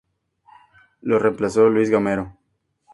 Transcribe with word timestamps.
Lo 1.03 1.19
reemplazó 1.19 1.69
Luis 1.69 1.91
Gamero. 1.91 2.35